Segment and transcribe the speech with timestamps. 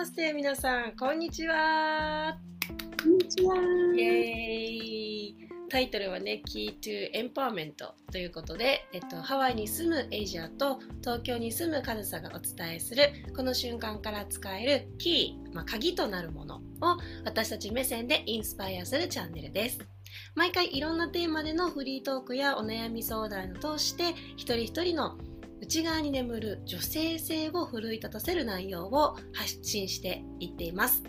[0.00, 2.34] まして皆さんこんにちは。
[3.02, 3.54] こんにちは。
[3.94, 5.36] イエーイ。
[5.68, 7.74] タイトルはね Key to Empowerment
[8.10, 16.60] ということで、えっと、ハワイに住むエイジアと東京に住むカズサがお伝えするこの瞬間から使えるキー、まあ、鍵となるものを
[17.26, 19.80] 私たち目線でインスパイアするチャンネルです。
[20.34, 25.18] 毎回いろんなテーマでのフリートークやお悩み相談を通して一人一人の
[25.70, 31.04] 内側に眠る女性性を奮い立たせる内容を発信していっています。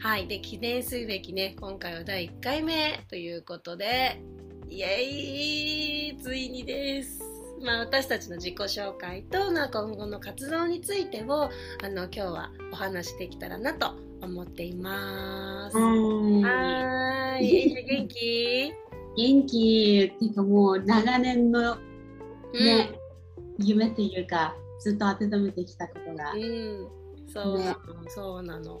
[0.00, 0.28] はい。
[0.28, 4.20] で、記念すべきね、今回は第1回目ということで、
[4.68, 7.22] イエーイついにです。
[7.64, 11.44] まあ、私たちの自己紹介と、まあ、今後の活動についてを
[11.82, 15.78] あの今日はお話しできたらなと思っています。
[15.78, 17.70] はい。
[17.88, 18.70] 元気？
[19.16, 20.12] 元気？
[20.14, 21.76] っていうかもう長年の
[22.52, 23.07] ね、うん
[23.58, 26.88] 夢っていうかずっと温めてきたことが、うん、
[27.32, 27.74] そうね、
[28.08, 28.80] そうなの。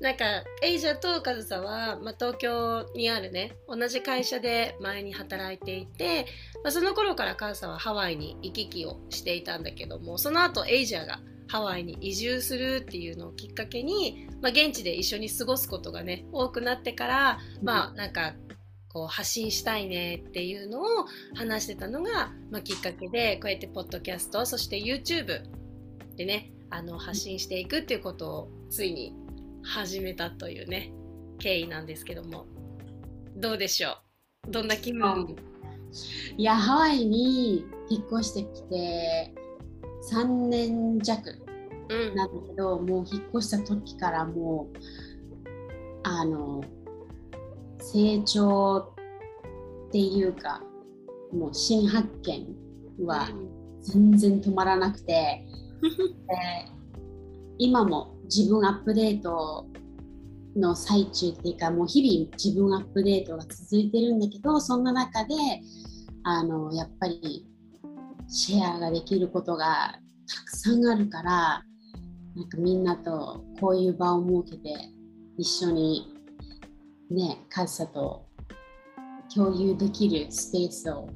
[0.00, 0.24] なんか
[0.62, 6.24] エイジャとカズサは、まあ、東京にあるね同じ会社で前に働いていて、
[6.64, 18.34] まあ、その頃からカズサはハワイに行き来をしていたんだけどもその後エイジャがハワイに移住するっていうのをきっかけに、まあ、現地で一緒に過ごすことがね多くなってから、まあなんか
[18.92, 20.84] こう発信したいねっていうのを
[21.34, 25.42] 話してたのが、まあ、きっかけでこうやってポッドキャストそして YouTube
[26.16, 29.14] でねあの発信していくっていうことをついに
[29.62, 30.92] 始めたというね
[31.38, 32.46] 経緯なんですけども。
[33.36, 33.98] どうでしょ
[34.48, 34.50] う？
[34.50, 35.36] どんな気分？
[36.36, 39.32] いやハワイに引っ越してきて
[40.12, 41.30] 3年弱
[41.88, 44.78] なんだけど、うん、もう引っ越した時からもう
[46.02, 46.62] あの
[47.80, 48.94] 成長
[49.88, 50.62] っていうか
[51.32, 52.46] もう新発見
[53.06, 53.28] は
[53.82, 55.46] 全然止まらなくて、
[57.58, 59.66] 今も自分アップデート
[60.56, 65.34] の最中っていうかもう日々自分アップデートが続いてるんだけどそんな中で
[66.24, 67.46] あのやっぱり
[68.28, 71.64] シェアができることがたくさんあるから
[72.36, 74.74] なんかみんなとこういう場を設けて
[75.36, 76.19] 一緒に
[77.10, 78.24] ね、カズサと
[79.34, 81.08] 共有できるスペースを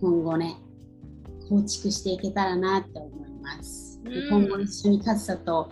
[0.00, 0.56] 今後ね、
[1.48, 4.00] 構築していけたらなって思います。
[4.04, 5.70] うん、今後一緒にカズサと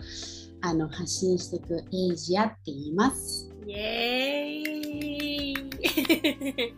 [0.61, 3.51] あの発信していくエイジアって言います。
[3.67, 5.55] イエーイ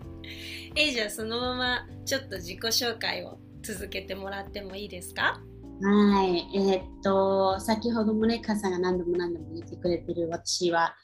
[0.76, 5.40] エイジアそのままちょっと自己紹介を続けてもらってもいいですか？
[5.82, 10.96] はい、えー、っと先ほどもね、カさんが何度も何度も言ってくれてる私は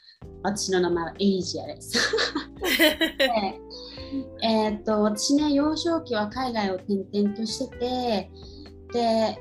[0.43, 1.97] 私の名前はエイジア です。
[4.41, 8.31] えっと私ね幼少期は海外を転々としてて
[8.93, 9.37] で、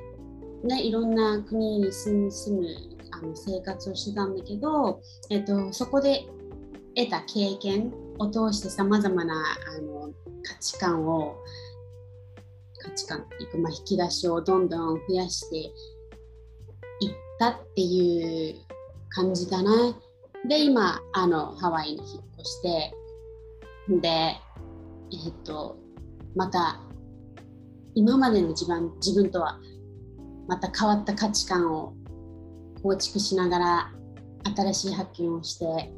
[0.65, 2.66] ね、いろんな国に住む住む
[3.10, 6.25] あの生活をしてたんだけど、えっと、そこで
[6.94, 9.34] 得た経験を通してさまざまな
[9.76, 10.12] あの
[10.43, 11.37] 価値観を
[12.82, 15.72] 価値観いうか、まあ、引き出しをどんどん増やしていっ
[17.38, 18.56] たっていう
[19.10, 19.70] 感じかな。
[20.48, 22.92] で今あのハワイに引っ越して
[23.88, 24.36] でえ
[25.28, 25.78] っと
[26.34, 26.80] また
[27.94, 29.58] 今までの自分自分とは
[30.48, 31.94] また変わった価値観を
[32.82, 33.92] 構築しながら
[34.56, 35.92] 新しい発見をして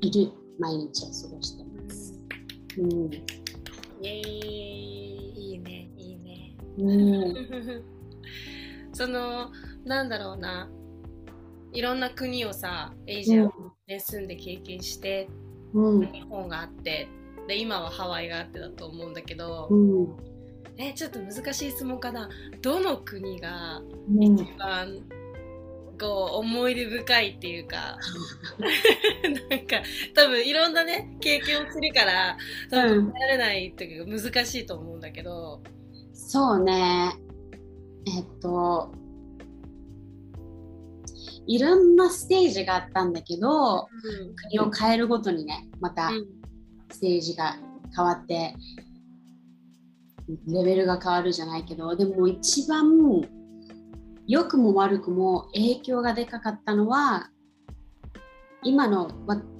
[0.00, 2.20] いる毎日を過ごしてます。
[2.78, 3.24] うん、イ
[4.02, 6.56] エーイいいねいいね。
[6.78, 7.84] うん、
[8.92, 9.50] その
[9.84, 10.68] なんだろうな
[11.72, 13.48] いろんな国をさエイジア
[13.86, 15.28] で住んで経験して、
[15.74, 17.08] うん、日本があって
[17.46, 20.16] で今はハワイがあってだと思うんだけど、うん、
[20.76, 22.28] えちょっと難しい質問かな。
[22.62, 23.82] どの国が
[24.20, 25.02] 一番、
[26.00, 27.98] こう思い出深いっていうか
[29.50, 29.82] なんか
[30.14, 32.38] 多分いろんなね経験をするから
[32.70, 35.60] 多分答えられないっていうか難しいと思うんだけど、
[36.14, 37.12] そうね。
[38.06, 38.92] えっと
[41.46, 46.10] いろんなステージがあったんだけど、うん、国を変えるごとにねまた
[46.90, 47.56] ステージが
[47.94, 48.54] 変わって、
[50.46, 52.88] レベルが変わるじゃないけどでも一番
[54.26, 57.30] 良くも悪くも影響がでかかったのは
[58.62, 59.10] 今の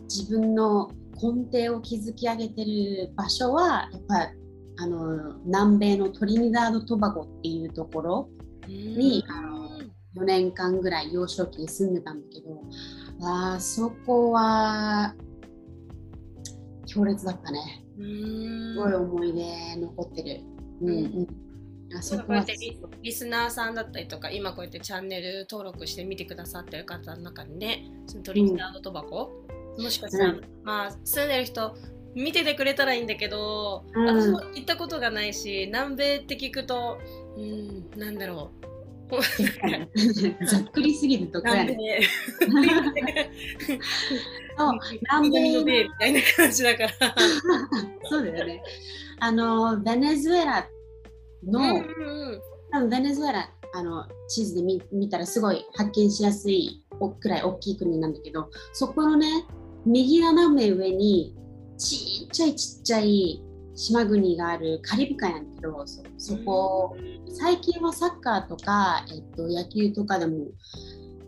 [0.04, 4.30] 自分の根底を築き上げてる場所はやっぱ
[4.82, 8.28] あの南米のトリニダード・トバゴっていうところ
[8.66, 9.59] に、あの
[10.16, 12.62] 4年間ぐらい幼少期に住んでたんだけど
[13.22, 15.14] あそこは
[16.86, 17.84] 強烈だったね。
[17.96, 20.40] すごい思い出残ってる、
[20.80, 20.92] うんう
[21.92, 22.26] ん、あそこは。
[22.26, 29.30] こうやってリリスナーさんだったりとか今こうやってチャンネル登録して見てくださってる方の中にねそのトリニダード・トバコ、
[29.78, 30.40] もしかしたら、うん。
[30.64, 31.76] まあ住んでる人
[32.14, 34.06] 見ててくれたらいいんだけど、うん。
[34.06, 36.98] 私も行ったことがないし南米って聞くと
[37.36, 38.69] うんなんだろう
[40.46, 41.72] ざっくりすぎるとこやそ
[44.70, 46.90] う南米みたいな感じだから。
[48.04, 48.62] そうだよね。
[49.18, 50.68] あのベネズエラ
[51.44, 52.40] の、うんうん
[52.72, 59.44] 多分ベネズエラあの地図で見見たらすごい発見しやすいおくらい大きい国なんだけどそこのね
[59.86, 61.34] 右斜め上に
[61.78, 63.42] ちっちゃいちっちゃい
[63.80, 66.94] 島国があるカリブ海なんだけどそそこ
[67.32, 70.48] 最近はサッカーとか、えっと、野球とかでも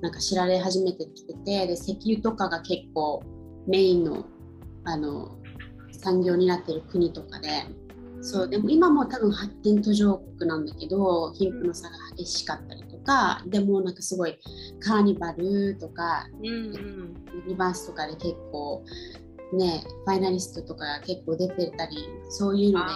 [0.02, 3.22] なんか知られ始めてきててで石油とかが結構
[3.66, 4.26] メインの
[4.84, 5.38] あの
[5.92, 7.48] 産業になってる国とかで
[8.20, 14.38] そうでも今も多分発展途上国なんだけど貧富の差が激しかったりとかでもなんかすごい
[14.80, 17.24] カーニバルとかうんうん。
[17.34, 18.84] ユニバースとかで結構
[19.56, 21.96] ねファイナリストとかが結構出てたり
[22.30, 22.92] そういうので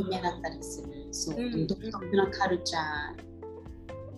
[0.00, 1.08] 有名だったりする。
[1.12, 1.66] そう、うん。
[1.66, 2.82] 独特なカルチャー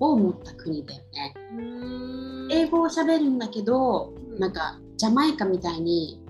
[0.00, 1.35] を持った国だよね。
[1.58, 2.49] うん。
[2.50, 6.23] 英語を喋るんだけどなんかジャマイカみたいに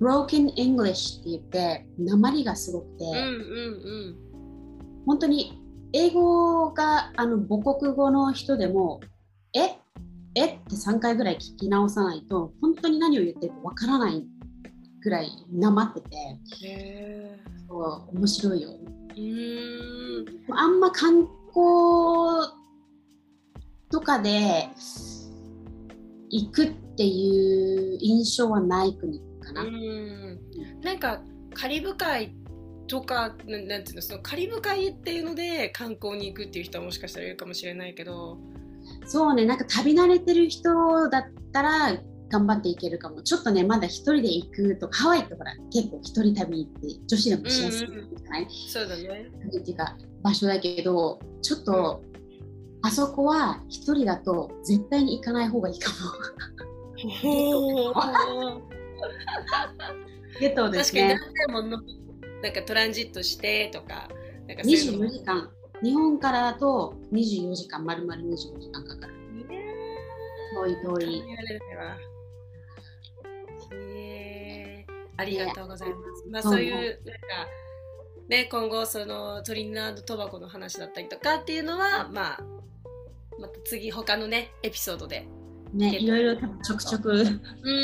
[0.00, 3.18] Broken English って言って鉛がすごくて、うんう
[4.18, 4.18] ん
[5.04, 5.60] 本当に
[5.92, 9.00] 英語があの母国語の人でも
[9.52, 9.76] え？
[10.34, 10.46] え？
[10.46, 14.24] って3回ぐらい聞き直さないと本当に何を言ってるかわからない
[15.02, 17.38] ぐらいなまってて
[17.68, 18.70] そう面白いよ。
[19.14, 22.52] ーうんあんま観光
[23.90, 24.68] とかで
[26.30, 29.62] 行くっていう印象はない国かな。
[29.62, 30.40] うん
[30.82, 31.22] なんか
[31.54, 32.34] カリブ海
[32.86, 38.38] とかなんていうのそのカリブ海っていうので観光に行くっていう人はもしかしたらいるかもしれないけど
[39.06, 41.92] そうね、なんか旅慣れてる人だったら
[42.32, 43.22] 頑張っていけるかも。
[43.22, 49.30] ちょっとね、まだ一人で行くとか、ハワイってほら、結構一人旅って女子でもしやすいんじゃない、そうだね。
[49.46, 52.02] っていうか、場所だけど、ちょっと、
[52.80, 55.96] あそこは一人だと絶対に行かない方がいいかも。
[60.40, 61.34] ゲットで確かにすね何。
[61.34, 61.82] 回もの
[62.42, 64.08] なんかトランジットしてとか
[64.48, 65.50] なんかそういうの24時間。
[65.82, 69.14] 日本からだと24時間、丸々24時間かかる。
[70.54, 71.22] 遠い遠い。
[75.16, 76.28] ありがとうございます。
[76.30, 77.48] まあ、そういうなんか
[78.28, 82.40] ね今後そのトリニダード・トバコの話だったりとかっていうのはまあ
[83.38, 85.26] また次他のねエピソードで、
[85.72, 87.24] ね、いろいろちょくちょくう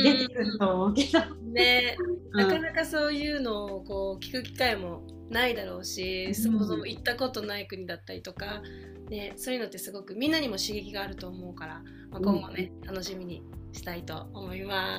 [0.03, 1.21] 出てくると思うけど。
[1.21, 1.97] ん、ね。
[2.33, 2.41] うん。
[2.41, 6.35] なかなかそういうのをこう聞く機会もないだろうし、うん。
[6.35, 8.63] そもそも行ったことない国だったりとか、
[9.09, 13.43] ね、そういうのってすごくみんなにも刺激があると思うから、まあ、今後ね、楽しみに
[13.73, 14.97] したいと思いま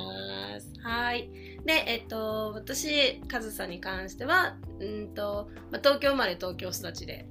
[0.59, 0.73] す。
[0.81, 1.29] はい。
[1.65, 7.27] で、えっと、私、カズさんに関しては、うんと、まあ、東京生まれ東京育ちで、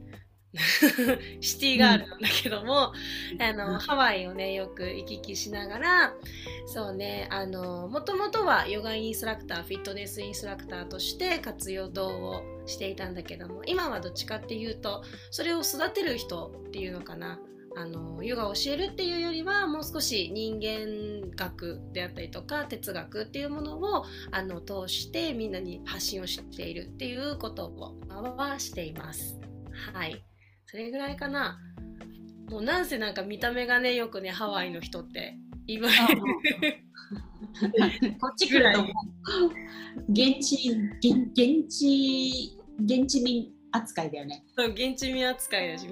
[1.40, 2.92] シティガールなんだけども、
[3.38, 6.14] あのハワイをねよく行き来しながら
[6.66, 17.38] そうねあのもともとはヨガインストラクターフィットネスインストラクターとして活用をしていたんだけども今はどっちかっていうとそれを育てる人っていうのかな
[17.76, 27.96] あのヨガを教えるっていうよりはもう少し人間学であったりとか哲学っていうものをあの通してみんなに発信をしているっていうことを
[28.36, 29.38] はしています。
[29.92, 30.22] はい
[30.66, 31.58] それぐらいかな。
[32.50, 36.20] もうなんせなんか見た目がねよくねハワイの人って言われる。
[38.20, 40.70] こっち来るともう現地
[41.00, 44.44] 現現地現地民扱いだよね。
[44.56, 45.86] そう現地民扱いだし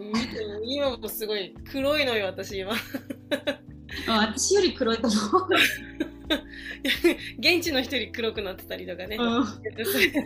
[0.64, 2.72] 今もすごい黒いのよ私今。
[4.08, 5.48] あ私より黒いと思う。
[7.38, 9.16] 現地の人より黒くなってたりとかね。
[9.16, 9.44] うん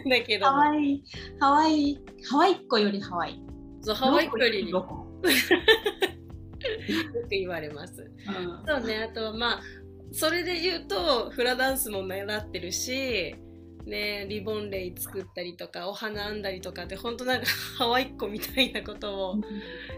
[0.09, 1.03] だけどハワイ
[1.39, 3.41] ハワイハワイっ子よりハワイ。
[3.83, 4.89] そうハワイっ子よりよく
[7.31, 8.03] 言われます。
[8.03, 9.63] うんそうねあとはまあ
[10.13, 13.37] それで言うとフラダンスも習ってるし。
[13.87, 17.47] ね、リボンレイ作ったりとかお花編んだりとかって本当なんか
[17.79, 19.41] ハワイっ子みたいなことを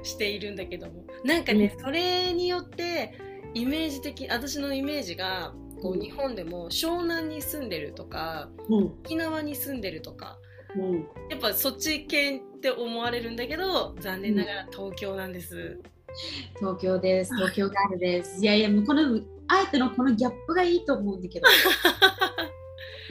[0.03, 3.19] しているんだけどもなんかね、それによって
[3.55, 10.39] イメージ的私のイメージがこううん日本でも湘南に住んでるとかうん沖縄に住んでるとか
[10.77, 10.93] うん
[11.29, 15.81] やっぱそっち系って思われるんだけど残念ながら東京なんです。
[16.59, 17.35] 東京です。
[17.35, 18.43] 東京ガールです。
[18.43, 21.47] いやいや、もうこのあえてのこのギャップがいいと思うんだけど。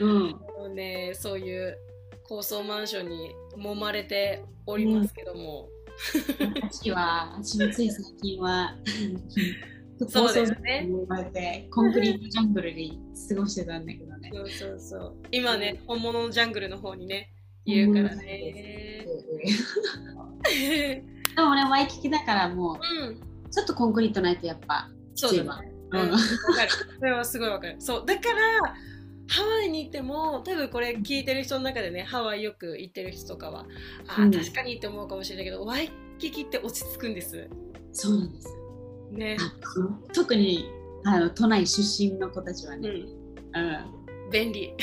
[0.00, 0.40] うん。
[0.72, 1.78] ねそういう
[2.24, 5.68] 高層マンションに揉まれておりますけども、
[6.70, 8.74] 私は、私もつい最近は、
[10.08, 10.88] そうですね。
[11.70, 12.90] コンクリートジャングルで
[13.28, 14.30] 過ごしてたんだけどね。
[14.32, 15.16] そうそうそう。
[15.30, 17.30] 今ね、本物のジャングルの方にね
[17.64, 19.06] いるからね、
[20.44, 23.08] でもね、ワイキキだからもうん。
[23.10, 23.16] う、
[23.50, 25.72] ちょっとコンクリートないとやっぱ、そうだね。
[25.92, 26.70] うんうん、わかる。
[26.98, 27.76] それはすごいわかる。
[27.78, 28.06] そう。
[28.06, 28.74] だから
[29.32, 33.66] ハワイに行っても多分これ聞いてる人の中でねハワイよく行ってる人とかは
[34.06, 34.30] あー、うん。
[34.30, 37.48] 確かにって思うかもしれないけどワイキキって落ち着くんです。
[37.92, 38.48] そうなんです。
[39.10, 39.36] ね。
[40.14, 40.70] 特に
[41.04, 42.96] あの都内出身の子たちはね、うん。
[43.54, 44.74] うん、便利。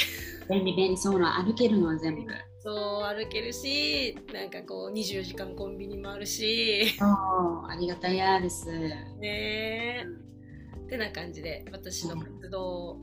[0.50, 2.32] 便利便利そうな歩けるのは全部。
[2.62, 6.98] そう歩けるしなんかこう24時間コンビニもあるし。
[7.00, 8.68] ありがたやです。
[8.68, 9.08] ね。
[9.22, 10.04] え
[10.78, 12.98] ってな感じで私の活動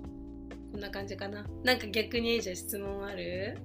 [0.72, 1.44] こんな感じかな。
[1.64, 3.58] なんか逆にじゃあ質問ある？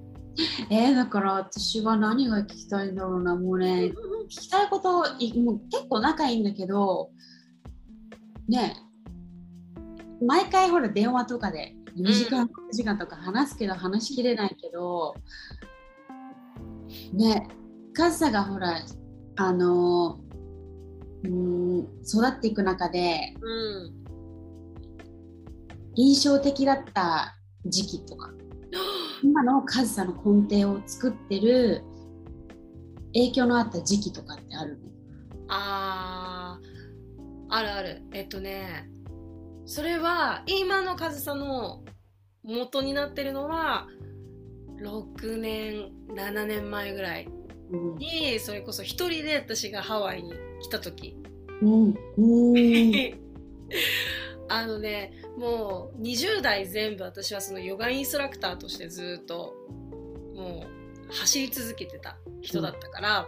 [0.70, 3.92] えー、だから私は何が聞きたいんだろうな、もうね、
[4.24, 7.10] 聞きたいこといもう結構仲いいんだけど、
[8.48, 8.76] ね
[10.20, 15.14] え毎回ほら電話とかで2時間、3時間とか話すけど話しきれないけど、
[17.12, 18.80] ねえ、カズサがほら、
[19.36, 20.18] あの
[21.24, 24.01] うーん、育っていく中でうん
[25.94, 28.30] 印象的だった時期とか、
[29.22, 31.82] 今のカズサの根底を作ってる
[33.14, 34.78] 影響のあった時期とかってある？
[34.78, 34.88] の
[35.48, 38.02] あーあるある。
[38.12, 38.88] えっとね
[39.66, 41.84] それは今の上総の
[42.42, 43.86] 元になってるのは
[44.82, 47.28] 6年7年前ぐらい
[47.70, 47.96] うん。
[47.96, 50.32] にそれこそ一人で私がハワイに
[50.62, 51.16] 来た時。
[51.60, 51.94] うん。
[52.16, 52.52] うん
[54.52, 59.54] あのねもう20代全部私はそのヨガインストラクターとしてずっと
[60.34, 60.66] も
[61.10, 63.26] う走り続けてた人だったから、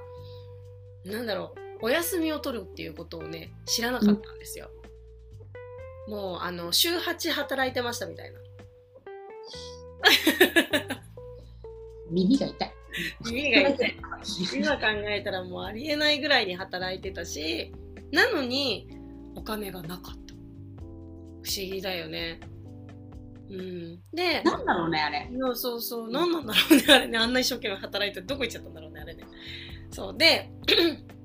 [1.04, 4.70] なんだろうお休みを取るっていうことをね知らなかったんですよ、
[6.08, 8.40] もうあの週8働いてましたみたいな。
[12.10, 12.72] 耳が痛い。
[13.24, 13.96] 耳が痛い。
[14.54, 17.72] 今考えたらもうありえないぐらいに働いてたし
[18.12, 18.88] なのに
[19.34, 20.23] お金がなかった
[21.44, 22.40] 不思議だよね。
[23.50, 24.00] うん。
[24.12, 25.30] でなんだろうね、あれ。
[25.54, 27.18] そうそう何なんだろうねあれね。
[27.18, 29.24] あんな一生懸命働いてどこ行っちゃったんだろうねあれね。
[29.90, 30.16] そう。
[30.16, 30.50] で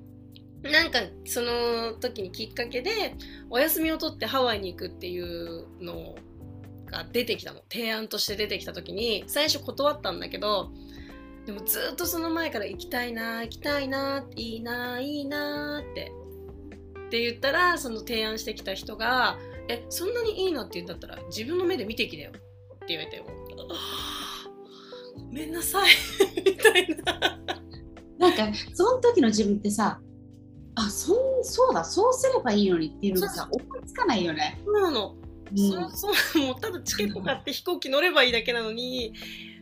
[0.62, 3.16] なんかその時にきっかけで
[3.50, 6.16] お休みを取ってハワイに行くっていうの
[6.88, 7.62] が出てきたの。
[7.72, 10.72] 提案として出てきた時に最初断ったんだけど
[11.46, 16.12] でもずっとその前から行きたいな行きたいないいないいなって。
[17.08, 22.40] って言ったらその提案してきた人が「えそんなにいいなって言うんだったら自分の目で見てきなよ」っ
[22.80, 23.26] て言われてご
[25.32, 25.90] めんなさい
[26.46, 27.40] みたいな。
[28.18, 30.02] なんか、その時の自分ってさ、
[30.76, 34.60] あ、そんそうだ、そうすればいいのにっていうのがさ、思いつかないよね。
[34.66, 35.16] そうなの、
[35.52, 35.58] うん。
[35.58, 36.10] そうそ
[36.40, 39.14] うもうただチケット買って飛行機乗ればいいだけなのに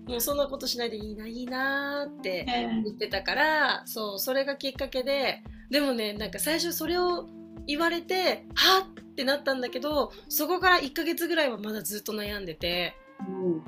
[0.07, 2.45] もうそんなことしないでいいないいなーって
[2.83, 7.27] 言ってたからそうそれがきっかけででもねなんか最初それを
[7.65, 12.95] 言われてはっってなったんだけどそこから1ヶ月ぐらいはまだずっと悩んでて
[13.27, 13.61] うん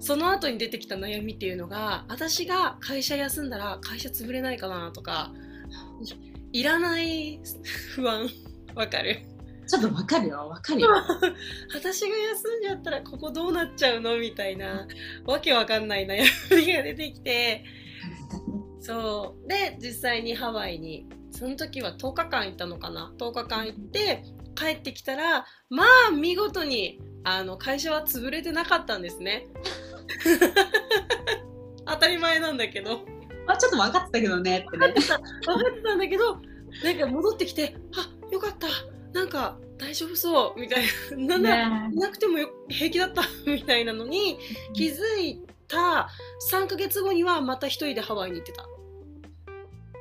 [0.00, 5.30] その後に出てきた悩みっていうのが私が会社休んだら会社潰れないかなとか
[6.52, 7.38] いらない
[7.94, 8.28] 不安
[8.74, 9.20] わかる？
[9.68, 10.88] ちょっとわかるよ、わかるよ。
[11.74, 14.18] 私が休んじゃったらここどうなっちゃうの？
[14.18, 14.86] みたいな
[15.24, 17.64] わけわかんない悩みが出てきて
[18.80, 19.48] そう。
[19.48, 24.22] で実際にハワイにその時は10日間行ったのかな？10日間行って
[24.56, 29.48] 帰ってきたらまあ見事にあの会社は潰れてなかったんですね。
[31.86, 33.04] 当たり前なんだけど。
[33.46, 34.88] まあ、ちょっと分かってたけどねってね。
[34.88, 36.40] 分かってた分かってたんだけど
[36.82, 38.66] なんか戻ってきてあよかった。
[39.12, 40.60] なんか大丈夫そう。
[40.60, 40.84] みたい
[41.16, 41.38] な。
[41.38, 43.22] ないなくてもよ平気だった。
[43.46, 44.38] みたいなのに
[44.74, 46.08] 気づいた。
[46.50, 48.66] 3ヶ月後にはまた一人でハワイに行ってた。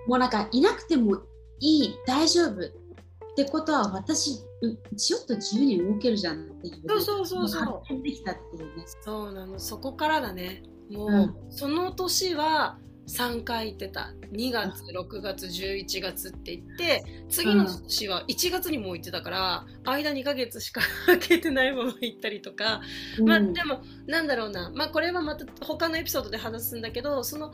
[0.08, 1.22] もうなんかいなくても
[1.60, 1.98] いい。
[2.08, 2.85] 大丈夫
[3.36, 6.82] ってことは私うちょっと自由に動けるじゃんっていう。
[6.88, 8.02] そうそうそうそう。
[8.02, 9.60] できたっていうねそうなの。
[9.60, 10.64] そこからだね。
[10.90, 11.36] もう、うん。
[11.50, 12.78] その年は
[13.08, 14.14] 3回行ってた。
[14.32, 22.82] 2月6月11月って言って次の年は1月にもう行ってたから間2ヶ月しか空けてないまま行ったりとか、
[23.24, 24.72] まあうんでもなんだろうな。
[24.74, 27.52] まあこれはまた他のエピソードで話すんだけどその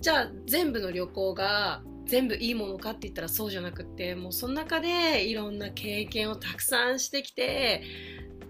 [0.00, 7.82] じゃあ全部の旅行が全部いいものかって言ったらそうじゃなくってもうその中でいろんな経験をたくさんしてきて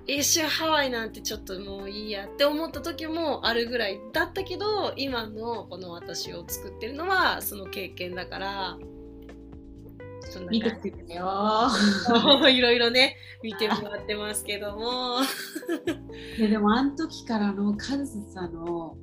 [0.07, 8.79] 一周ハワイなんてちょっともういいやって思った時もあるぐらいだったけど今のこの私を作ってるのはその経験だから。
[10.27, 11.71] そんな見てくれたよ。
[12.49, 15.19] いろいろね見てもらってますけども。
[16.39, 18.97] ででもあの時からのカズさんの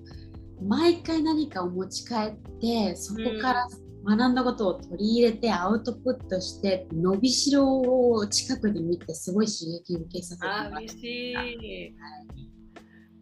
[0.61, 3.67] 毎回何かを持ち帰ってそこから
[4.03, 7.81] 学んだことを取り入れてアウトプットして伸びしろ
[8.11, 11.95] を近くで見てすごい刺激を受けさせてもらってあー嬉しい。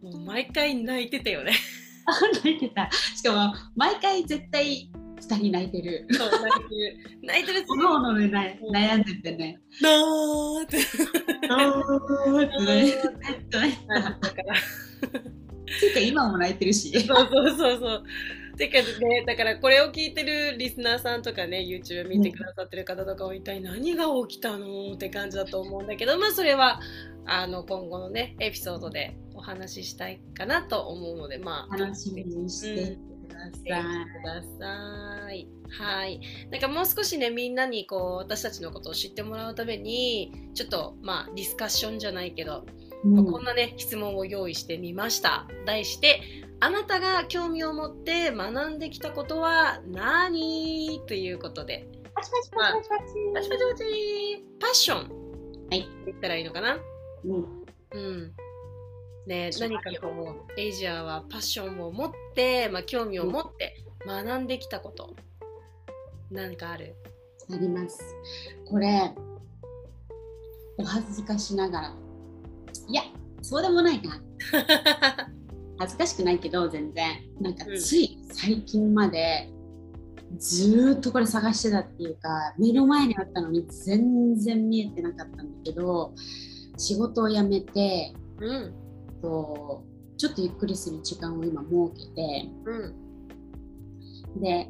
[0.02, 1.52] もう毎回泣いてたよね。
[2.42, 2.90] 泣いてた。
[3.14, 6.06] しかも毎回絶対2人泣いてる。
[6.10, 7.20] そう泣いてる。
[7.22, 7.64] 泣いてる。
[7.68, 9.60] おのおので悩悩んでてね。
[9.82, 10.78] なーって。
[11.50, 12.86] おーってね。
[12.86, 16.90] ずっとねだからっていうか 今も泣いてるし。
[17.00, 18.04] そうそうそうそう。
[18.60, 26.78] てかね、だからこれを聞いてるリスナーさんとかね、YouTube 見てくださってる方とかは一体何が起きたのって感じだと思うんだけど、まあそれは
[27.24, 32.98] あの今後のね、エピソードでお話ししたいかなと思うので、まあ、楽しみにして
[33.28, 35.48] ください。
[35.70, 36.20] はい。
[36.50, 42.66] なんかもう少しね、みんなにこう私たちのことを知ってもらうために、ちょっとまあディスカッションじゃないけど、
[43.04, 45.46] うんこんなね質問を用意してみました。
[45.64, 46.20] 題して
[46.60, 51.00] あなたが興味を持って学んできたことは何？
[51.06, 55.04] ということでパチパチパチパチパチパチパチパッションは
[55.72, 56.78] い言ったらいいのかな
[57.24, 58.32] うんうん
[59.26, 63.76] ね何かこうエイジアはパッションを持って、まあ、興味を持って
[64.06, 65.14] 学んできたこと
[66.30, 66.94] 何かある
[67.52, 67.98] あります。
[68.64, 69.12] これ、
[70.76, 71.94] お恥ずかしながら。
[72.86, 73.02] いや、
[73.42, 74.20] そうでもないな。
[75.80, 77.20] 恥ずかしくないけど、全然。
[77.40, 77.78] なんかうん。
[77.78, 79.50] つい最近まで、
[80.36, 86.12] ずーっとこれ探してたっていうか、目の前にあったのに全然見えてなかったんだけど、
[86.76, 88.74] 仕事を辞めて、うん。
[89.22, 89.82] と
[90.18, 94.40] ちょっとゆっくりする時間を今設けて、うん。
[94.42, 94.68] で、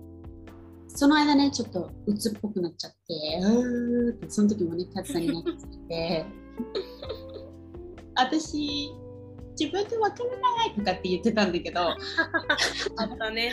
[0.86, 6.24] その間ね、ちょっと鬱っぽくなっちゃって、うーって、その時もね、カズさんになってきて、
[8.14, 8.92] 私、
[9.60, 11.94] 自分でわからないとかって言ってたんだけど、あ
[12.96, 13.52] あったね。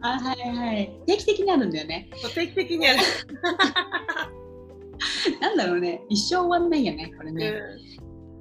[0.00, 2.10] はいはい、定期的にあるんだよね。
[2.34, 2.98] 定期的にある、
[5.40, 7.50] なんだろうね、一生終わんないよね、これね。
[7.50, 7.78] う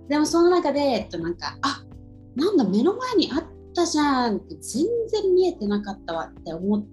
[0.09, 1.83] でもその中で、えっと、なんか、あ
[2.35, 3.43] なんだ、目の前にあっ
[3.75, 6.83] たじゃんって、全然見えてなかったわって思っ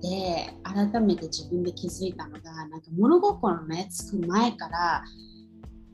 [0.00, 5.04] て、改めて自分で気づいたのが、なんか物心のね、つく前から、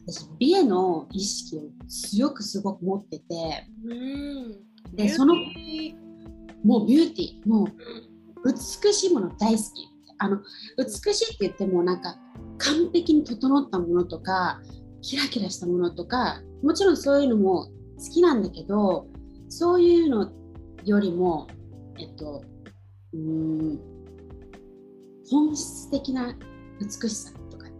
[0.06, 3.24] 私、美への意識を強くすごく持ってて、
[3.84, 3.94] んう
[4.92, 4.96] ん。
[4.96, 5.34] で、その、
[6.64, 7.68] もうビューティー、もう
[8.44, 9.96] 美しいもの大好き。
[10.18, 10.38] あの
[10.78, 12.16] 美しいって言ってもなんか
[12.58, 14.60] 完璧に整ったものとか
[15.02, 17.70] キラキラしたものとかもちろんそういうのも好
[18.12, 19.06] きなんだけど
[19.48, 20.32] そういうの
[20.84, 21.46] よりも
[21.98, 22.42] えっと
[23.12, 23.20] うー
[23.74, 23.80] ん
[25.30, 26.34] 本質的な
[26.80, 27.32] 美しさ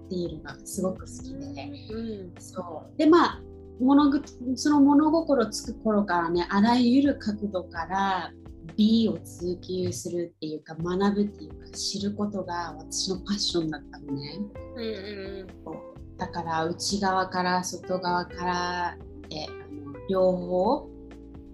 [0.07, 2.35] っていうのがすごく好きで、うん。
[2.39, 2.99] そう。
[2.99, 3.43] でまあ
[3.81, 4.23] 物ぐ
[4.57, 8.33] その物心つく頃からねあらゆる角度から
[8.77, 14.39] 美を追求するっていうか学ぶっていうか知ることが私のパッションだったのね。
[14.77, 18.97] うんうんだから内側から外側から
[19.29, 20.89] えあの両方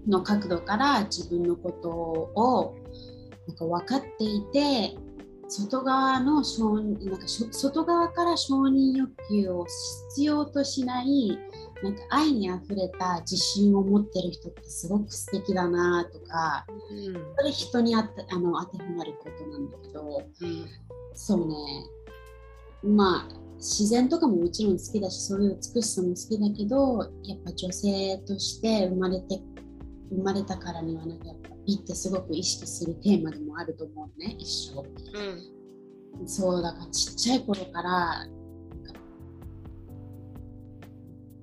[0.07, 2.77] の角度から自分のことを
[3.49, 4.97] なんか分かっていて
[5.55, 9.67] 外側の承認なんか外側から承認欲求を
[10.15, 11.38] 必要としない
[11.83, 17.15] なんか愛にあふれた自信を持ってる人ってすごく素敵だなとかうん。
[17.37, 17.99] それ人にあ
[18.31, 20.67] あの当てはまることなんだけどうん。
[21.15, 21.55] そうね。
[22.83, 29.41] まあ自然とかももちろん好きだしそういう美しさも好きだけどやっぱ女性として生まれて
[30.11, 34.81] 生まれたからにはなんかやっぱ美ってすごく意識するテーマでもあると思うね一生。
[34.81, 35.62] うん
[36.27, 38.27] そうだからちっちゃい頃から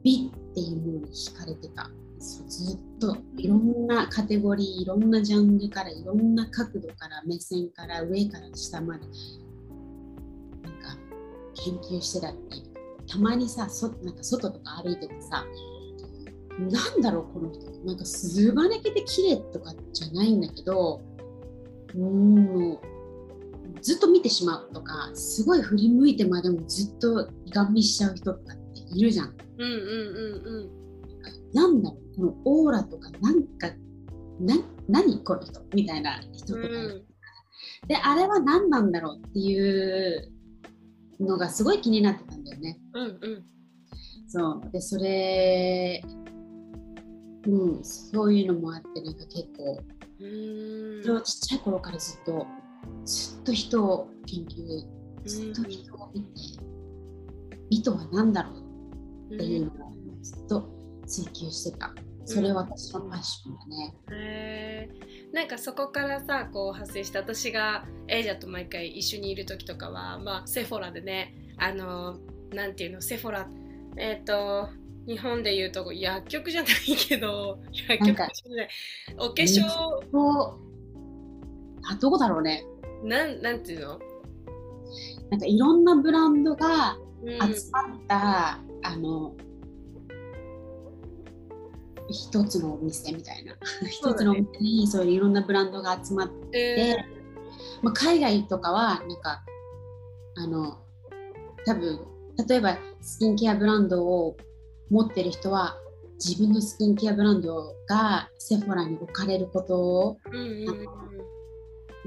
[0.03, 9.05] 美っていうものに惹かれてたそうずっといろんなカテゴリーいろんなジャンルからいろんな角度から目線から上から下まで
[10.63, 10.97] なんか
[11.55, 12.63] 研究してたっていう
[13.07, 15.45] たまにさそなんか外とか歩いててさ
[16.67, 21.01] なんだろうこの人なんかすば抜けて綺麗とかじゃないんだけど
[21.95, 22.77] うん
[23.81, 29.35] ずっと見てしまうとかすごい振り向いてまでもずっとガン見しちゃう人とかっているじゃん。
[29.57, 29.71] うんうん
[30.45, 30.79] うん
[31.53, 33.69] なんだろうこのオーラとかなんか
[34.39, 34.55] な
[34.87, 37.05] 何この人みたいな人とか、うん
[37.87, 40.31] であれは何なんだろうっていう
[41.19, 42.79] のがすごい気になってたんだよね。
[42.93, 43.43] うんうん
[44.27, 46.03] そうでそれ
[47.47, 49.81] うんそういうのもあってなんか結構
[50.19, 52.47] うんそれをちっちゃい頃からずっと
[53.05, 54.85] ずっと人を研究
[55.25, 56.29] ずっと人を見て
[57.69, 58.51] 意図は何だろ
[59.31, 60.69] うっていうのをずっと
[61.05, 61.93] 追求してた。
[62.25, 63.95] それは私のパッションだね。
[64.11, 72.17] へーなんかそこからさこう発生した私がエイジャと毎回一緒にいる時とかは、まあ、セフォラでねあの
[72.53, 73.47] なんていうのセフォラ
[73.97, 74.69] えっ、と
[75.09, 78.69] 日本でいうと薬局じゃないけど薬局じゃない。
[79.17, 79.65] お化粧。
[81.91, 82.63] あどこだろうね。
[83.03, 83.99] なんなんていうの、
[85.31, 87.55] なんかいろんなブランドがうん。
[87.55, 89.33] 集まった、あの
[92.07, 93.55] 一つのお店みたいな。
[93.89, 96.97] 一つのお店にそういういろんなブランドが集まって、え
[97.81, 99.43] まあ、海外とかはなんか
[100.35, 100.77] あの
[101.65, 101.99] 多分
[102.47, 104.37] 例えばスキンケアブランドを
[104.89, 105.77] 持ってる人は
[106.23, 110.89] 自分のスキンケアブランドがセフォラに置かれることーうんうん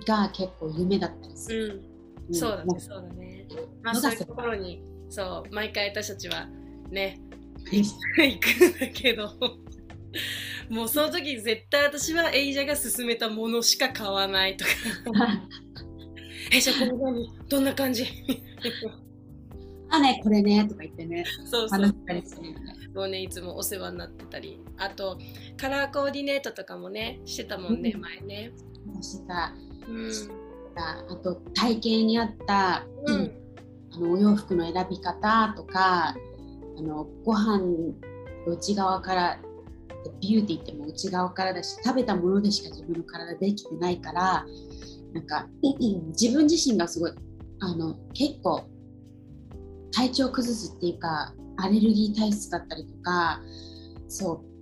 [0.07, 1.67] が結構夢だったりする。
[1.67, 2.27] うん。
[2.29, 3.47] うん、そうだねそうだね。
[3.83, 6.47] まあそういうところにそう毎回私たちは
[6.91, 7.21] ね
[7.73, 7.79] うん
[8.25, 9.31] 行くんだけど。
[10.69, 14.71] もうその時絶対私はエイジャが勧めたものしか買わないとか。
[16.53, 18.05] えじゃあこれ何どんな感じ？
[19.93, 21.81] あねこれねとか言ってねそうそう。
[21.81, 22.75] 話したりするよね。
[22.95, 24.61] もうねいつもお世話になってたり。
[24.79, 25.19] あと
[25.57, 28.01] カラーコーディネートとかもねしてたもんねうん。
[28.01, 28.53] 前ね。
[29.01, 29.55] してた。
[29.89, 30.11] うん。
[30.75, 33.33] あと体型に合った、うん。
[33.93, 36.17] あのお洋服の選び方とか
[36.79, 37.61] あのご飯
[38.47, 39.39] 内側から
[40.21, 44.47] ビューティーっても内側からだし食べたものでしか自分の体できてないから
[45.13, 45.47] なんか
[46.19, 47.13] 自分自身がすごい
[47.61, 48.65] あの結構
[49.93, 53.41] 体調崩すっていうかアレルギー体質だったりとか
[54.09, 54.53] そう。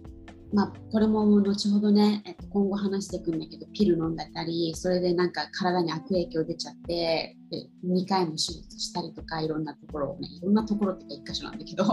[0.52, 11.84] まあこれも後ほどね、えっと、今後話していくんだけどピル飲んだりそれでなんか体に悪影響出ちゃってで2回も手術したりとかいろんなところをねいろんなところっていうか1箇所なんだけど。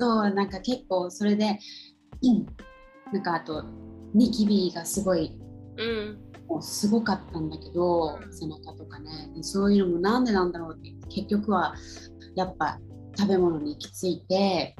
[0.00, 1.58] そうなんか結構それで、
[2.22, 2.46] うん、
[3.12, 3.64] なんかあと
[4.12, 5.38] ニキビがすごい
[5.76, 6.23] うん。
[6.48, 8.32] もうすごかったんだけどうん。
[8.32, 9.30] 背中とかね。
[9.34, 11.74] でそういうのもなんでなんだろうって結局は
[12.36, 12.78] やっぱ
[13.16, 14.76] 食べ物に行き着いて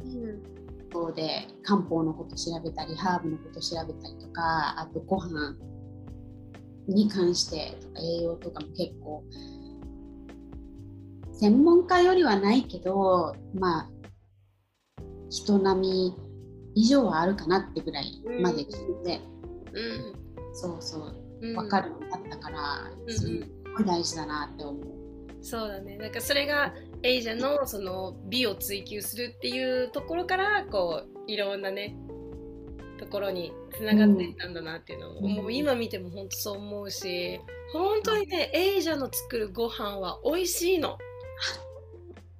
[0.92, 5.57] そうで漢方のこと調べたりハーブのこと調べたりとかあとご飯
[6.87, 9.24] に関してとか栄養とかも結構
[11.33, 13.90] 専門家よりはないけどまあ
[15.31, 16.14] 人並み
[16.74, 19.20] 以上はあるかなってぐらいまで聞いて、
[19.72, 20.55] うん。
[20.55, 21.14] そうそう。
[21.16, 23.28] うん分かるようになったから、うんす
[23.76, 24.85] ごい大事だなって思う。
[25.42, 25.98] そうだね。
[25.98, 31.96] なんかそれがエイジャのその美を追求するっていうところからこういろんなね
[32.98, 35.28] ところにつながっていったんだなっていうのを、う。
[35.28, 35.35] ん。
[35.35, 37.40] もう今見ても本当そう思うし
[37.72, 40.96] 本当にねエイジャの作るご飯は美味しいの。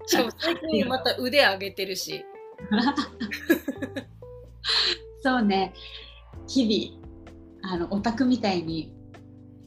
[0.07, 2.25] しかも 最近また腕上げてるし。
[5.21, 5.75] そうね。
[6.47, 7.05] 日々
[7.71, 8.94] あのオタクみたいに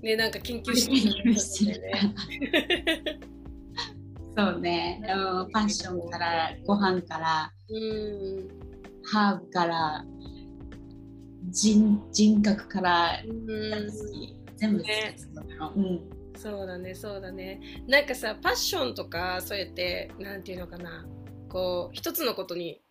[0.01, 2.15] ねなんか研究し研てるね。
[4.37, 5.01] そうね。
[5.03, 8.47] ファッションからご飯からうん
[9.03, 10.05] ハーブから
[11.49, 13.89] 人人格からうん。
[14.57, 14.89] 全部好き。
[14.89, 15.11] ね。
[15.13, 15.29] です、
[15.75, 16.01] うん。
[16.35, 17.59] そうだねそうだね。
[17.87, 21.05] なんかさパッションとかそうやってなんていうのかな。
[21.49, 22.81] こう一つのことに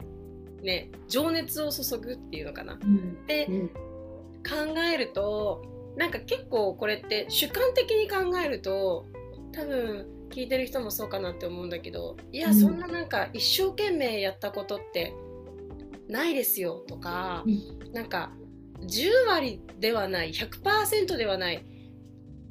[0.62, 2.78] ね情熱を注ぐっていうのかな。
[2.80, 3.26] うん。
[3.26, 3.68] でうん。
[3.68, 5.62] 考えると
[5.96, 9.06] なんか結構これって主観的に考えると
[9.52, 12.54] 多分聞いてる人もそうかなって思うんだけどいや、うん。
[12.54, 15.14] そんななんか一生懸命やったことって
[16.08, 18.30] ないですよとか、うなんか
[18.82, 21.64] 10割ではない100%ではない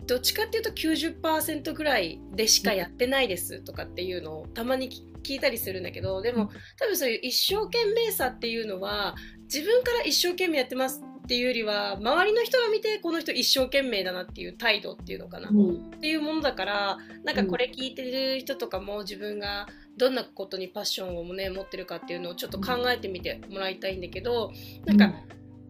[0.08, 15.91] どっちかっていうと90%ぐらいでしかやってないですとかっていうのをたまに聞聞いたりするんだけどでも多分そういう一生懸命さっていうのは自分から一生懸命やってますっていうよりは周りの人が見てこの人一生懸命だなっていう態度っていうのかな、うん。
[15.95, 24.51] っていうものだからなんかこれ聞いてる人とかも自分がどんなことにパッションをね持ってるかっていうのをちょっと考えてみてもらいたいんだけど
[24.85, 25.13] なんか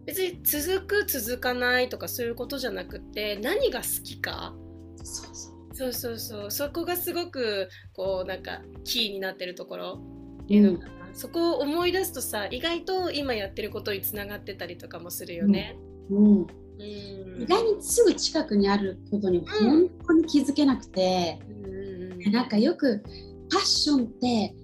[0.04, 4.54] 別に続く続かないとかそういうことじゃなくって何が好きか？
[5.02, 5.56] そうそう。
[5.72, 6.50] そうそうそう。
[6.50, 10.00] そこがすごくこうなんかキーになってるところ。
[10.44, 15.78] っていうのかな、そこを思い出すとさ意外と今やってることにつながってたりとかもするよね。
[16.10, 16.36] うん。
[16.42, 17.42] うん。
[17.42, 23.02] 意外にすぐ近くにあることに本当に気づけなくて、うんでなんかよく
[23.50, 24.54] パッションって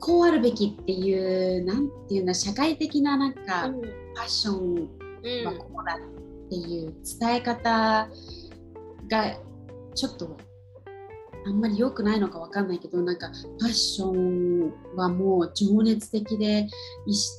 [0.00, 3.80] こうあるべきっていうなんていうの社会的ななんかうん。
[4.14, 4.88] パッション
[5.22, 5.46] うん。
[5.46, 8.10] はこうだっていう伝え方
[9.08, 9.36] が
[9.94, 10.36] ちょっと
[11.46, 16.66] あんまり良くないのかわかんないけどなんかファッションはもう情熱的で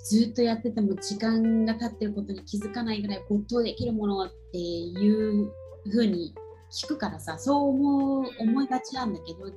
[0.06, 5.52] ずっとやってても時間が経ってることに気づかないぐらい没頭できるものっていう
[5.92, 6.36] 風に
[6.72, 9.52] 聞くからさそう思う思いがちなんだけど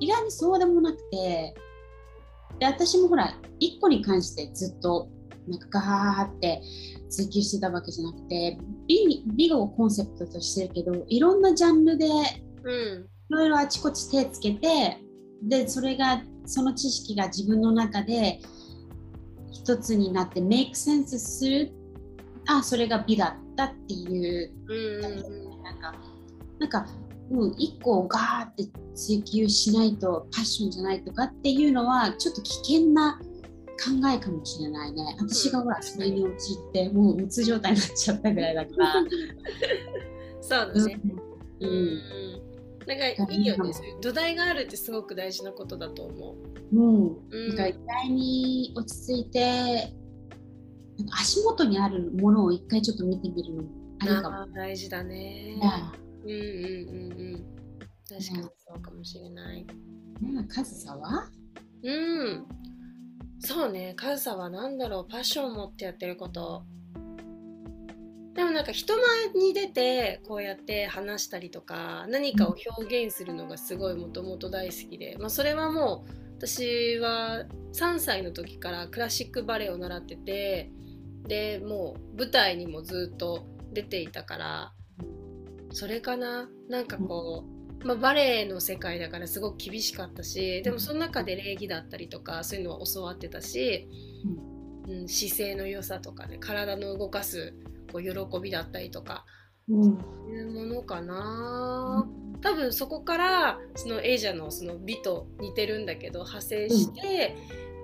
[0.00, 1.54] 意外にそうでもなくて
[2.58, 5.08] で私もほら1個に関してずっと
[5.46, 6.60] なんかガーって
[7.08, 12.06] 追求してたわけじゃなくて美美をコンセプトとしてるけどいろんなジャンルで、
[12.64, 13.08] うん。
[13.28, 14.98] ろいろあちこち手つけて
[15.42, 18.40] でそれがその知識が自分の中で
[19.50, 21.72] 一つになってメイクセンスする
[22.46, 25.94] あそれが美だったっていう、うんなんか
[26.60, 26.86] なんか、
[27.30, 33.20] うん、一個をガーって追求しないとパッションじゃないとかっていうのはちょっと危険な
[33.78, 35.16] 考えかもしれないね。
[35.18, 38.94] 私がほらそれに陥ってもううつ状態になっちゃったぐらいだから。
[40.40, 41.00] そうだね。
[41.60, 42.45] うん、うん
[42.86, 46.76] なんかいいよね土台があるってすごく大事なことだと思う。
[46.76, 47.48] うん、うん。
[47.48, 49.92] なんか意外に落ち着いて
[50.98, 53.68] なんか足元にあるものを一回ちょっと見てみるのも
[53.98, 54.46] ありかも。
[54.54, 55.56] 大事だね。
[55.56, 55.60] ね。
[56.24, 57.46] うんうんうんうん。
[58.08, 59.66] 確かにそうかもしれない。
[60.20, 61.28] ねカズサは？
[61.82, 62.46] うん。
[63.40, 66.64] そうねカズサは何だろうパッションを持ってやってること
[68.36, 80.70] でもなんか人前に出てこうやって話したりとか何かを表現するのがすごいもともと大好きで、まあ、それはもう私は3歳の時からクラシックバレエを習ってて
[81.26, 84.72] でもう舞台にもずっと出ていたから
[85.72, 86.48] それかな？
[86.68, 87.44] なんかこ
[87.82, 93.88] う、まあ、バレエの世界だからすごく厳しかったしでもその中で礼儀だったりとかそういうのは教わってたし、
[94.88, 97.54] うん、姿勢の良さとかね体の動かす
[97.86, 99.24] こう喜びだったりとか
[99.68, 99.98] うん。
[100.28, 102.06] いうものかな。
[102.40, 107.36] 多分そこからそのエイジャのその美と似てるんだけど派生して、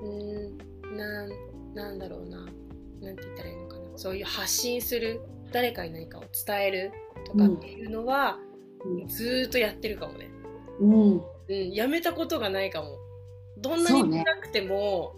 [0.02, 1.30] うん、なん
[1.74, 2.38] なんだろうな。
[3.00, 3.82] なんて言ったらいいのかな。
[3.96, 5.20] そういう発信する
[5.52, 6.92] 誰かに何かを伝える
[7.26, 8.38] とかっていうのは、
[9.08, 10.30] ずーっとやってるかもね、
[10.80, 11.22] うん。
[11.48, 12.96] うん、やめたことがないかも。
[13.58, 15.14] どんなに辛くても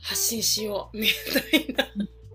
[0.00, 1.84] 発信しようみたいな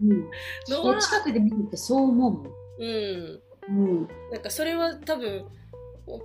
[0.02, 1.00] うん。
[1.00, 2.44] 近くで見ててそう思
[2.80, 3.42] ううん。
[3.68, 4.08] うん。
[4.32, 5.46] なんかそれは多分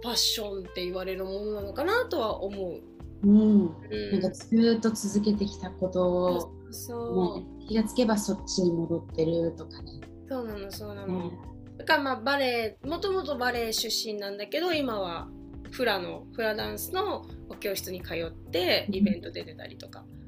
[0.02, 2.80] パッションって言われるものなのかなとは思う。
[3.22, 9.92] うん、うん、なんかずーっと続けてきたことを、そう、ね、気がつけばそっちに戻ってるとかね。
[10.28, 11.30] そうなのそうなの。
[11.30, 11.38] ね
[11.78, 15.28] だからまあバレエもともとバレエ出身なんだけど今は
[15.70, 20.04] フラのフラダンスのお教室に通ってイベントで出たりとか。
[20.04, 20.19] うん、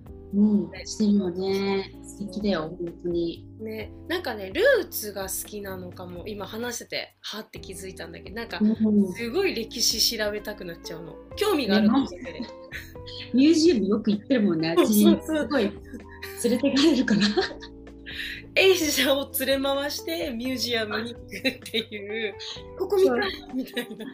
[0.85, 1.93] してるよね。
[2.03, 3.47] 素敵だよ、本当に。
[3.61, 12.41] ね、なんかねルーツが好きなのかも今話しててはって気づいたんだけどなんかうん、すごい歴史調べたくなっちゃうの興味があるのだけで
[13.33, 14.75] ミュージアムよく行ってるもんね。
[14.77, 15.73] 私、すごい連
[16.45, 17.21] れてかれるから。
[18.55, 22.35] エイジャを連れ回してミュージアムに行くっていう
[22.79, 23.21] ここ見たい
[23.55, 24.07] みたいな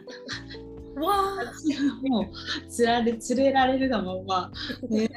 [0.99, 4.51] もうつられ連れられるがまま、
[4.91, 5.07] え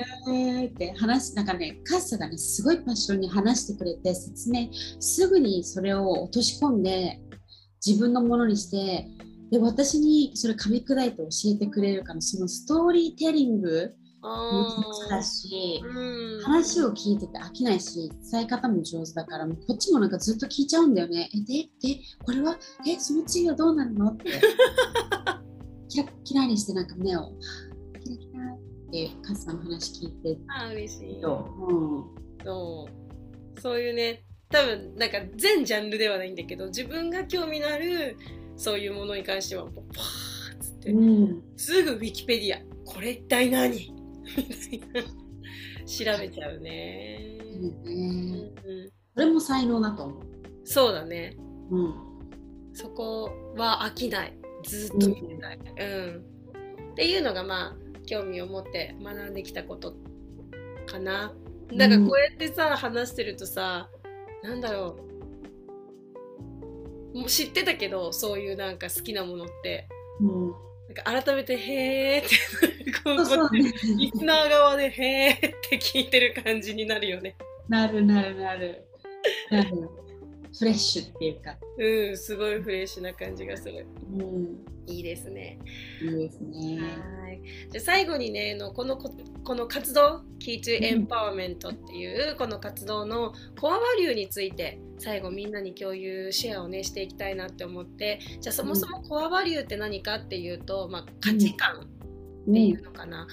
[0.67, 4.69] ーって話なんかね、カッサがね、すごいパッションに話してくれて、説明、
[5.01, 7.21] すぐにそれを落とし込んで、
[7.85, 9.09] 自分のものにして、
[9.51, 13.93] で私にそれ噛み砕いて教えてくれるから、そのストーリーテリング
[14.23, 14.67] も
[15.11, 16.43] だし、うん。
[16.43, 21.29] 話を聞いてて飽きないし、伝え方も上手だから、もうこっちもなんかずっと聞いちゃうんだよね。
[21.35, 22.57] え、で、で、これは、
[22.89, 24.13] え、その次はどうなるの？
[24.13, 24.41] って。
[25.93, 27.33] キラッキラにしてなんか目を、
[28.03, 28.59] キラキラっ
[28.91, 30.39] てカズさんの話聞いて。
[30.49, 31.15] あー嬉しい。
[31.17, 32.43] ると、う。
[32.43, 32.89] ん、そ
[33.57, 33.61] う。
[33.61, 34.25] そういうね。
[34.49, 38.19] 多分なんか全ジャンルではないんだけど自分が興味のある
[38.55, 43.71] そういうものに関してはパーッつって、うん、すぐウィキペディアこれ一体何？
[43.71, 45.09] みたいな。
[45.87, 48.53] 調べちゃうね、いいうんね。
[48.67, 50.23] うん、それも才能だと思う。
[50.65, 51.35] そうだね。
[51.71, 51.95] うん、
[52.75, 56.25] そこは飽きないずっと見てたい、うん。
[56.93, 59.95] っていうのがまあ興味を持って学んできたこと
[60.87, 61.35] かな。
[61.73, 63.89] だからこうやってさ、話してるとさ
[64.43, 64.97] なんだろ
[67.15, 67.19] う。
[67.19, 69.89] もう知ってたけどそういうなんか好きなものって。
[70.21, 70.51] うん、
[71.05, 72.37] なんか改めて「へーって
[73.03, 73.19] こう
[73.97, 77.37] リスナー側で「へーって聞いてる感じになるよね。
[77.69, 78.85] なるなるなる。
[79.51, 80.02] なる
[80.59, 83.87] フレッシュっていうか、うんすごいフレッシュな感じがする。
[84.13, 85.59] うん、いいですね。
[86.03, 86.81] いいですね。
[87.23, 87.41] はい。
[87.71, 101.87] じゃあ最後にね、のこのここの活動 Key to Empowerment っていうこの活動のコアバリューについて最後みんなに共有シェアをねしていきたいなって思って、じゃあそもそもコアバリューって何かっていうと、まあ価値観
[102.43, 103.27] っていうのかな、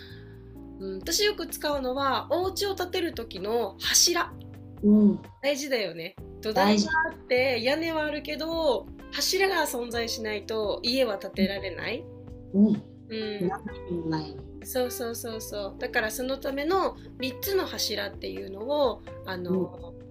[0.80, 4.32] うん、私よく使うのはお家を建てる時の柱、
[4.84, 12.04] うん、大事だよね土台があって屋根はあるけど柱が存在しないと家は建てられない、
[12.54, 12.84] うん。
[13.10, 13.50] うん、
[14.64, 15.80] そうそうそうそう。
[15.80, 19.56] だからそのための3つの柱っていうのをあの、う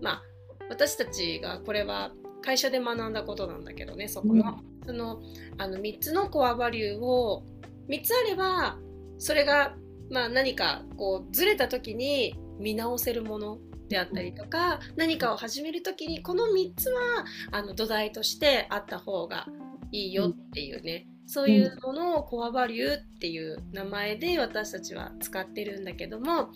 [0.00, 0.22] ん、まあ
[0.68, 2.12] 私たちがこれは
[2.42, 5.20] 会社で学んだことなんだけどねそこの、うん、その
[5.58, 7.44] あの3つのコアバリューを
[7.88, 8.78] 3つあれば
[9.18, 9.74] それが、
[10.10, 19.46] まあ、何かこうずれた時に見直せるものであったりとか何かを始める時にこの3つはあの土台としてあった方が
[19.92, 26.50] いいよっていうね、そういうものを core value っていう名前で私たちは使ってるんだけども、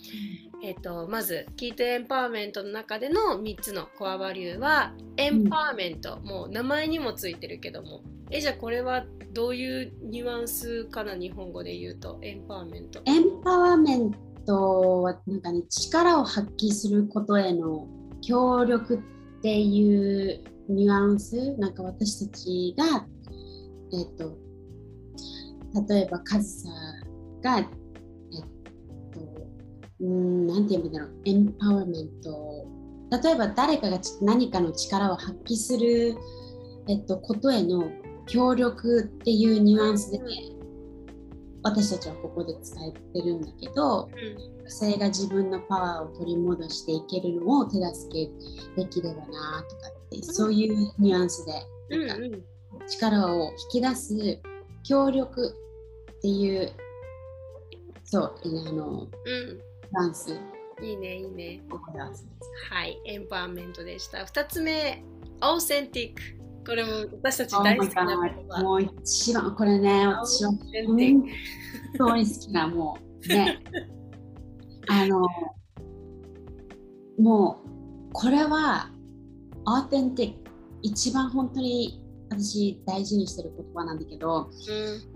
[0.63, 8.01] えーと、まず Key to Empowerment の中での3つの core value はエンパワーメント、もう名前にもついてるけども。
[8.31, 12.17] えじゃあこれはどういうニュアンスかな日本語で言うと。
[12.23, 13.01] エンパワーメント。
[13.05, 17.87] エンパワーメントはなんかね力を発揮することへの
[18.21, 23.05] 協力っていうニュアンスなんか私たちが
[23.93, 24.43] えっ、と
[25.87, 26.69] 例えばカズサ
[27.43, 27.65] が、えっ
[29.11, 29.19] と、
[29.99, 32.67] うん、なんて言うんだろう、エンパワーメント。
[33.23, 36.15] 例えば誰かが何かの力を発揮する、
[36.87, 37.91] えっと、ことへの
[38.27, 40.25] 協力っていうニュアンスで、ね、
[41.63, 44.09] 私たちはここで伝えてるんだけど、
[44.61, 48.29] 女性が自分のパワーを取り戻していけるのを手助け
[48.81, 51.45] できればなとかって、そういうニュアンス
[51.89, 52.37] で、なんか
[52.87, 54.39] 力を引き出す
[54.83, 55.55] 協力
[56.17, 56.71] っていう
[58.13, 59.59] そうあの、うん、
[59.91, 60.37] ダンス。
[60.81, 61.61] いいねいいね。
[62.69, 64.19] はいエンパワーメントでした。
[64.19, 65.03] 2つ目
[65.41, 68.63] オーセンティックこれも私たち大好きな言葉。
[68.63, 70.59] もう一番これね私は本
[71.97, 73.63] 当に好きなもうね。
[74.89, 75.27] あの
[77.17, 77.61] も
[78.09, 78.89] うこれは
[79.65, 80.51] オーテンティック。
[80.81, 85.13] 一番本当に私大事にしてる言葉なんだけど、うん。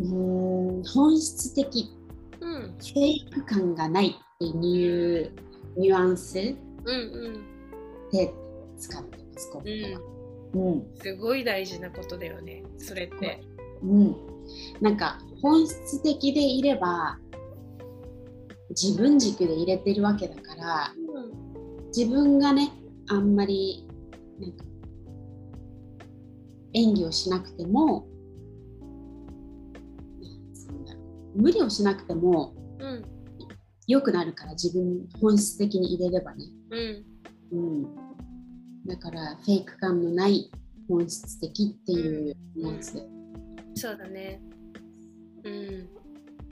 [0.00, 1.90] うん本質的、
[2.40, 5.32] うん、フェイク感がないっていう
[5.76, 6.56] ニュアンスで
[8.78, 10.09] 使ってます、ここは、
[10.54, 12.62] うん、すごい大事なことだよね。
[12.78, 13.40] それって。
[13.82, 14.16] うん、
[14.80, 17.18] なんか本質的でいれば
[18.70, 22.72] 自分軸で入れてるわけだから、うん、自分がね
[23.08, 23.86] あんまり
[24.38, 24.64] なんか
[26.74, 28.06] 演技をしなくても
[31.34, 33.04] 無理をしなくても、うん、
[33.86, 37.88] 良くなるから自分本質的に入れればね、うん、うん、
[38.90, 40.50] だからフェイク感のない
[40.88, 44.40] 本質的っていうやつ、うん、そうだね。
[45.44, 45.88] うん。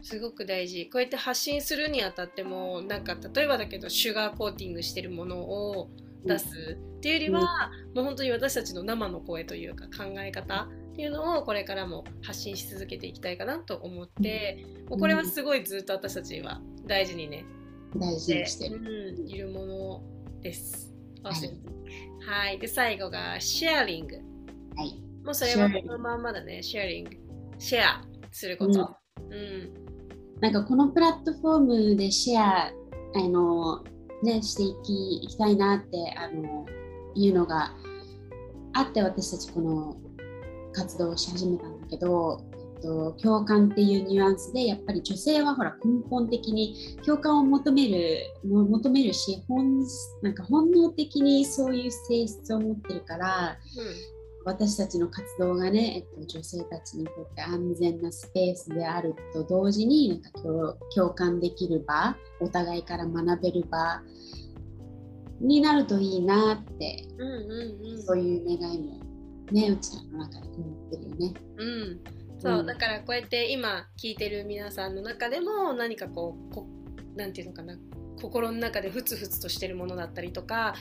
[0.03, 0.89] すごく大事。
[0.89, 5.91] こうやって発信するにあたってもなんか例えばだけどシュガーコーティングしてるものを
[6.25, 17.45] 出すっていうよりは、もう本当に私たちの生の声というか考え方っていうのをこれからも発信し続けていきたいかなと思って、もうこれはすごいずっと私たちは大事にね、
[17.97, 20.03] 大事にしてる、うん、いるもの
[20.43, 20.95] です。
[21.23, 21.35] はい、
[22.27, 24.17] はい、で最後がシェアリング。
[24.17, 25.03] はい。
[25.25, 27.11] もうそれはこのまんまだね、シェアリング。
[27.59, 28.97] シェアすること。
[29.17, 29.73] うん、うん、
[30.41, 32.73] なんかこのプラットフォームでシェア
[33.15, 33.85] あの、
[34.23, 36.67] ね、していきいきたいなってあの
[37.15, 37.75] いうのが
[38.75, 39.97] あって私たちこの
[40.73, 42.48] 活動をし始めたんだけど、
[42.81, 49.83] と、共感っていうニュアンスでやっぱり女性はほら根本的に共感を求める求めるし本
[50.23, 60.31] なんか本能的にそういう性質を持ってるから、うん、私たちの活動がね、えっと、女性たちにとって安全なスペースであると同時になんか
[60.95, 64.01] 共感できる場お互いから学べる場
[65.41, 69.01] になるといいなって、うんうんうん、そういう願いも
[69.53, 71.35] ねうちらの中で思ってるよね。
[71.59, 76.67] うんそう、うん、だからこうやって今聞いてる皆さんの中でも何かこうこ
[77.17, 77.77] なんていうのかな
[78.21, 80.75] 心の中でふつふつとしてるものだったりとか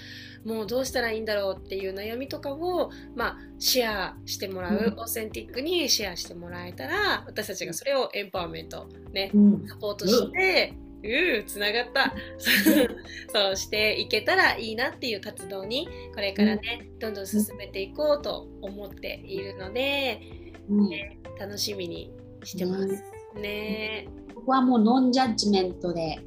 [0.43, 12.13] もうどうしたらいいんだろうっていう悩みとかを、まあ、シェアしてもらう、うん、オーセンティックにシェアしてもらえたら私たちがそれをエンパワーメントね、うん、サポートして、うつながった。
[13.31, 20.21] そうしていけたらいいなっていう活動にこれからね、どんどん進めていこうと思っているので、
[20.69, 22.11] ね、楽しみに
[22.43, 23.03] してます。
[23.35, 24.07] ね。
[24.33, 26.19] ここはもうノンジャッジメントで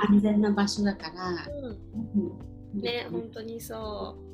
[0.00, 2.32] 安全な場所だから、うん。
[2.74, 4.32] うん、ね本当にそう。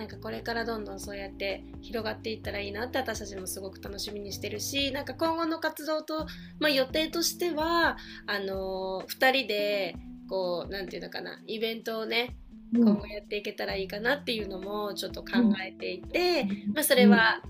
[0.00, 6.26] なんかこれからどんどんそうやって広がっていったらいいなって私たちもすごく楽しみにしてるしなんか今後の活動と、
[6.58, 9.96] まあ、予定としてはあのー、2人で
[10.26, 12.34] こう何て言うのかなイベントをね
[12.72, 15.32] 今後やっていけたらいいかなっていうのもちょっと考
[15.62, 17.42] えていて、まあ、それは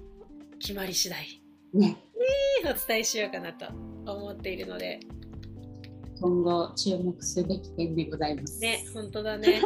[0.60, 1.42] 決まり次第、
[1.72, 1.96] ね、
[2.64, 3.66] お伝えしようかなと
[4.06, 5.00] 思っているので。
[6.20, 8.60] 今後注目すべき点でございます。
[8.60, 9.62] ね、本当だね。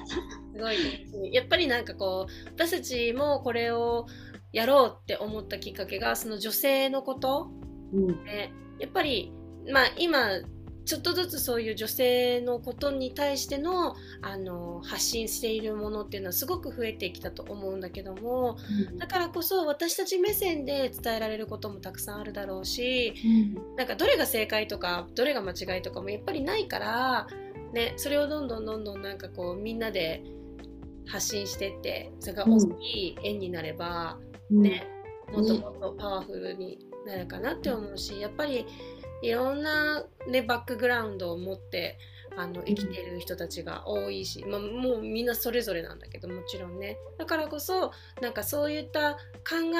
[0.55, 4.07] すごいやっぱりなんかこう私たちもこれを
[4.53, 7.51] やろうって思ったきっかけがその女性のこと、
[7.93, 9.33] うん、ね、やっぱり
[9.69, 10.29] まあ今
[10.85, 18.57] ちょっとずつそういう女性のことに対してのあの発信しているものっていうのはすごく増えてきたと思うんだけども、
[18.91, 23.29] うん、だからこそ私たち目線で伝えられることもたくさんあるだろうし、う
[23.73, 27.27] ん、なんかどれが正解とかどれが間違いとかもやっぱりないから、
[27.73, 30.23] ね、それをどんどんどんどんなんかこうみんなで
[31.07, 34.19] 発信してってそれが大きい縁になれば、
[34.51, 34.87] ね、
[35.33, 38.67] もっともっとパワフルになるかなって思うしやっぱり
[39.25, 41.99] いろんな、ね、バックグラウンドを持って
[42.37, 46.99] あの生きてる人たちが多いし、まあ、もうみんなそれぞれなんだけどもちろんね。
[47.19, 49.19] だからこそなんかそういった考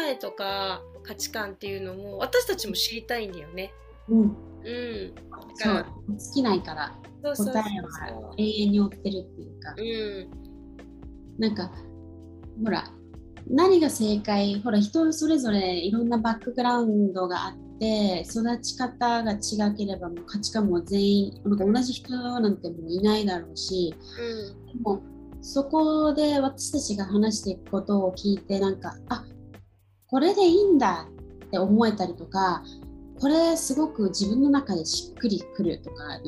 [0.09, 3.73] えとか価値観っていうのも私たちも知りたいんだよね。
[4.09, 5.15] うん、うん、
[5.59, 5.87] だから
[6.17, 10.31] 尽きないから答えは永遠に追ってるっていうか、うん、
[11.39, 11.71] なんか
[12.63, 12.91] ほら
[13.49, 25.03] 何が正解ほら人それぞれいろんなバックグラウンドがあって育ち方が違ければもう価値観も全員なんか同じ人なんてもういないだろうし、うん、でも
[25.41, 29.25] そこで私たちが話していくことを聞いてなんかあ
[30.07, 31.09] これでいいんだ
[31.47, 32.63] って思えたりとか
[33.21, 36.21] これすごく自分の中でしっくりくるとか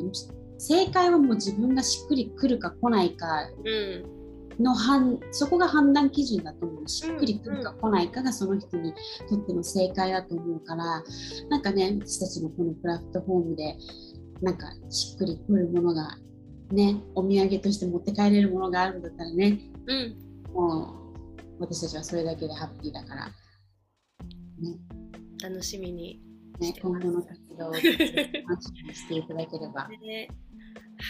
[0.58, 3.26] 正解はもう自分がしっくりくるか来ないか、
[3.64, 4.15] うん。
[4.58, 6.88] の判そこが判断基準だと思う。
[6.88, 8.92] しっくりくるか来ないかがその人に
[9.28, 11.02] とっての正解だと思うから
[11.50, 13.76] なんかね私たちのこのプラットフォームで
[14.42, 16.16] なんかしっくりくるものが
[16.70, 20.16] ねお土産として持って帰れるものがあるんだったらね、うん、
[20.52, 20.94] も
[21.58, 23.32] う私たちはそれだけでハッピーだから、ね、
[25.42, 26.20] 楽しみに
[26.60, 29.88] ね、今後の活動をしていただければ。
[30.00, 30.28] ね、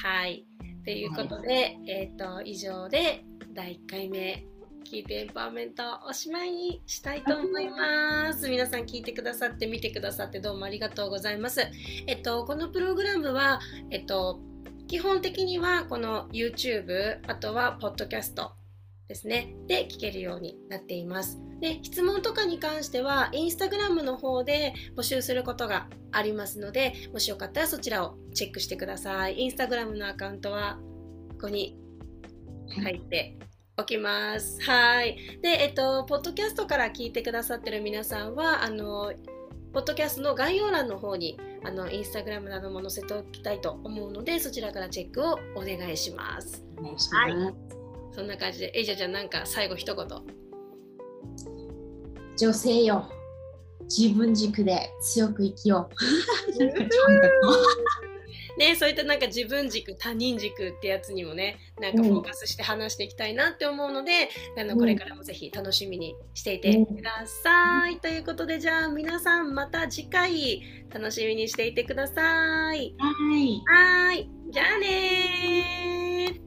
[0.03, 0.45] はい。
[0.85, 3.25] ということで、はい、えーと以上で
[3.57, 4.45] 第1回目
[4.85, 8.51] 聞いてエンパワーメントおしまいにしたいと思います。
[8.51, 11.63] 皆さん聞いてくださって見てくださってどうもありがとうございます。
[12.07, 14.41] えっと、このプログラムは、えっと、
[14.89, 18.35] 基本的にはこの YouTube、あとは Podcast
[19.09, 21.41] ですね、で聞けるようになっています。
[21.59, 29.39] で、質問とかに関しては Instagram の方で募集することがありますので、もしよかったらそちらをチェックしてください。
[29.39, 30.79] Instagram のアカウントは
[31.31, 31.79] ここに
[32.69, 33.39] 入って
[33.79, 34.59] おきます。
[34.63, 35.19] はい。
[35.43, 39.13] で、えっと、ポッドキャストから聞いてくださってる皆さんは、あの、
[39.75, 46.65] ポッドキャストの概要欄の方に、あの、インスタグラムなども載せておきたいと思うので、そちらからチェックをお願いします。
[46.79, 47.35] お願いします。
[47.35, 47.55] はい。
[48.13, 50.07] そんな感じで、えいじゃちゃん、なんか最後一言。
[52.39, 53.11] 女性よ。
[53.83, 55.95] 自分軸で強く生きよう。
[58.59, 72.95] ね、そういったなんか自分軸他人軸ってやつにもねなんかフォーカスして話していきたいなって思うので、うん、あのこれからもぜひ楽しみにしていてください、うん、ということでじゃあ皆さんまた次回楽しみにしていてください。
[72.99, 73.63] はい。
[73.67, 74.31] はい。
[74.51, 76.41] じゃあね